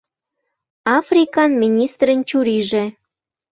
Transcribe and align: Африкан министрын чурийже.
Африкан 0.97 1.51
министрын 1.61 2.19
чурийже. 2.29 2.85